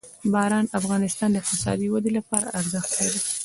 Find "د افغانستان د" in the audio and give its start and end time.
0.67-1.35